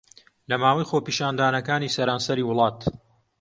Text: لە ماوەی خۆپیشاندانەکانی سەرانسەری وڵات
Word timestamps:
لە 0.49 0.55
ماوەی 0.61 0.87
خۆپیشاندانەکانی 0.89 1.93
سەرانسەری 1.95 2.47
وڵات 2.49 2.79